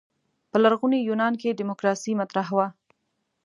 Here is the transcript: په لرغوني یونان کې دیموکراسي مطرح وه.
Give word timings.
په 0.51 0.57
لرغوني 0.63 0.99
یونان 1.09 1.33
کې 1.41 1.57
دیموکراسي 1.59 2.11
مطرح 2.21 2.47
وه. 2.57 2.67